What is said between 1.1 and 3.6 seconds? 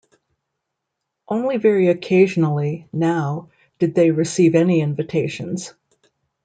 Only very occasionally, now,